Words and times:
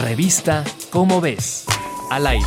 Revista 0.00 0.62
Cómo 0.90 1.20
ves. 1.20 1.66
Al 2.10 2.28
aire. 2.28 2.46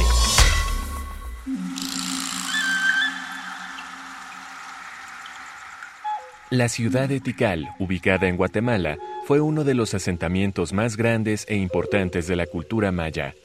La 6.50 6.70
ciudad 6.70 7.10
de 7.10 7.20
Tikal, 7.20 7.68
ubicada 7.78 8.30
en 8.30 8.38
Guatemala, 8.38 8.98
fue 9.26 9.42
uno 9.42 9.66
de 9.66 9.74
los 9.74 9.94
asentamientos 9.94 10.72
más 10.72 10.96
grandes 10.96 11.46
e 11.50 11.56
importantes 11.56 12.26
de 12.28 12.38
la 12.38 12.46
cultura 12.46 12.94
maya. 12.94 13.36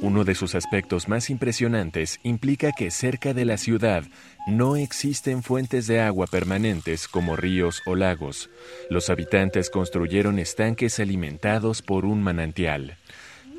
Uno 0.00 0.24
de 0.24 0.34
sus 0.34 0.54
aspectos 0.54 1.08
más 1.08 1.28
impresionantes 1.28 2.18
implica 2.22 2.72
que 2.72 2.90
cerca 2.90 3.34
de 3.34 3.44
la 3.44 3.58
ciudad 3.58 4.04
no 4.46 4.76
existen 4.76 5.42
fuentes 5.42 5.86
de 5.86 6.00
agua 6.00 6.26
permanentes 6.26 7.08
como 7.08 7.36
ríos 7.36 7.82
o 7.84 7.94
lagos. 7.94 8.48
Los 8.88 9.10
habitantes 9.10 9.68
construyeron 9.68 10.38
estanques 10.38 10.98
alimentados 10.98 11.82
por 11.82 12.06
un 12.06 12.22
manantial. 12.22 12.96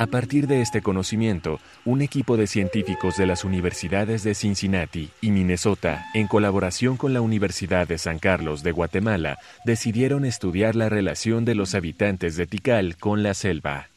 A 0.01 0.07
partir 0.07 0.47
de 0.47 0.61
este 0.61 0.81
conocimiento, 0.81 1.59
un 1.85 2.01
equipo 2.01 2.35
de 2.35 2.47
científicos 2.47 3.17
de 3.17 3.27
las 3.27 3.45
universidades 3.45 4.23
de 4.23 4.33
Cincinnati 4.33 5.11
y 5.21 5.29
Minnesota, 5.29 6.05
en 6.15 6.25
colaboración 6.25 6.97
con 6.97 7.13
la 7.13 7.21
Universidad 7.21 7.87
de 7.87 7.99
San 7.99 8.17
Carlos 8.17 8.63
de 8.63 8.71
Guatemala, 8.71 9.37
decidieron 9.63 10.25
estudiar 10.25 10.75
la 10.75 10.89
relación 10.89 11.45
de 11.45 11.53
los 11.53 11.75
habitantes 11.75 12.35
de 12.35 12.47
Tikal 12.47 12.97
con 12.97 13.21
la 13.21 13.35
selva. 13.35 13.89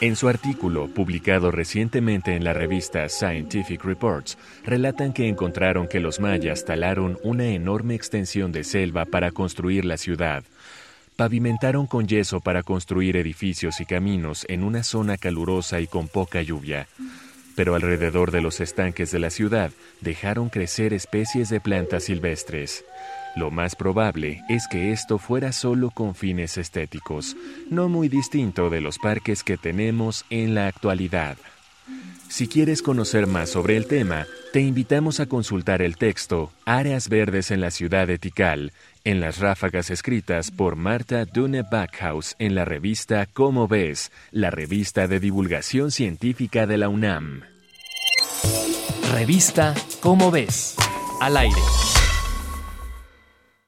En 0.00 0.14
su 0.14 0.28
artículo, 0.28 0.86
publicado 0.86 1.50
recientemente 1.50 2.36
en 2.36 2.44
la 2.44 2.52
revista 2.52 3.08
Scientific 3.08 3.84
Reports, 3.84 4.38
relatan 4.64 5.12
que 5.12 5.26
encontraron 5.26 5.88
que 5.88 5.98
los 5.98 6.20
mayas 6.20 6.64
talaron 6.64 7.18
una 7.24 7.46
enorme 7.46 7.96
extensión 7.96 8.52
de 8.52 8.62
selva 8.62 9.06
para 9.06 9.32
construir 9.32 9.84
la 9.84 9.96
ciudad. 9.96 10.44
Pavimentaron 11.16 11.86
con 11.86 12.08
yeso 12.08 12.40
para 12.40 12.62
construir 12.62 13.16
edificios 13.16 13.80
y 13.80 13.84
caminos 13.84 14.46
en 14.48 14.64
una 14.64 14.82
zona 14.82 15.18
calurosa 15.18 15.80
y 15.80 15.86
con 15.86 16.08
poca 16.08 16.42
lluvia. 16.42 16.88
Pero 17.54 17.74
alrededor 17.74 18.30
de 18.30 18.40
los 18.40 18.60
estanques 18.60 19.10
de 19.10 19.18
la 19.18 19.28
ciudad 19.28 19.70
dejaron 20.00 20.48
crecer 20.48 20.94
especies 20.94 21.50
de 21.50 21.60
plantas 21.60 22.04
silvestres. 22.04 22.84
Lo 23.36 23.50
más 23.50 23.76
probable 23.76 24.42
es 24.48 24.66
que 24.68 24.92
esto 24.92 25.18
fuera 25.18 25.52
solo 25.52 25.90
con 25.90 26.14
fines 26.14 26.56
estéticos, 26.56 27.36
no 27.70 27.88
muy 27.88 28.08
distinto 28.08 28.70
de 28.70 28.80
los 28.80 28.98
parques 28.98 29.42
que 29.42 29.56
tenemos 29.56 30.24
en 30.30 30.54
la 30.54 30.66
actualidad. 30.66 31.36
Si 32.32 32.48
quieres 32.48 32.80
conocer 32.80 33.26
más 33.26 33.50
sobre 33.50 33.76
el 33.76 33.84
tema, 33.84 34.26
te 34.54 34.62
invitamos 34.62 35.20
a 35.20 35.26
consultar 35.26 35.82
el 35.82 35.98
texto 35.98 36.50
Áreas 36.64 37.10
Verdes 37.10 37.50
en 37.50 37.60
la 37.60 37.70
ciudad 37.70 38.06
de 38.06 38.16
Tikal, 38.16 38.72
en 39.04 39.20
las 39.20 39.38
ráfagas 39.38 39.90
escritas 39.90 40.50
por 40.50 40.74
Marta 40.74 41.26
Dune 41.26 41.60
Backhaus 41.60 42.34
en 42.38 42.54
la 42.54 42.64
revista 42.64 43.26
Cómo 43.26 43.68
ves, 43.68 44.12
la 44.30 44.50
revista 44.50 45.06
de 45.08 45.20
divulgación 45.20 45.90
científica 45.90 46.66
de 46.66 46.78
la 46.78 46.88
UNAM. 46.88 47.42
Revista 49.12 49.74
Cómo 50.00 50.30
ves, 50.30 50.74
al 51.20 51.36
aire. 51.36 51.60